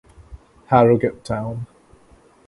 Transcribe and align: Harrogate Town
Harrogate 0.65 1.21
Town 1.23 1.67